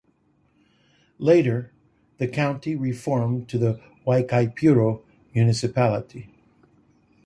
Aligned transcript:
Later 1.19 1.71
the 2.17 2.27
county 2.27 2.75
reformed 2.75 3.47
to 3.49 3.59
the 3.59 3.79
Guaicaipuro 4.03 5.03
Municipality. 5.35 6.31